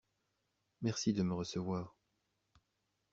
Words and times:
Merci 0.81 1.13
de 1.13 1.21
me 1.21 1.35
recevoir. 1.35 1.93